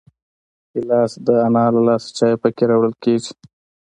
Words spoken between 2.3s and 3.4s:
پکې راوړل کېږي.